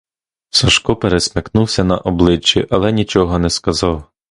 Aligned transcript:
Сашко 0.49 0.95
пересмикнувся 0.95 1.83
на 1.83 1.97
обличчі, 1.97 2.67
але 2.69 2.91
нічого 2.91 3.39
не 3.39 3.49
сказав. 3.49 4.11